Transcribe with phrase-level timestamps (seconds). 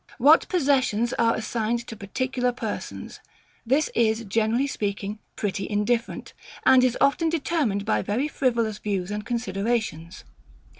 [0.17, 3.19] What possessions are assigned to particular persons;
[3.67, 6.33] this is, generally speaking, pretty indifferent;
[6.65, 10.23] and is often determined by very frivolous views and considerations.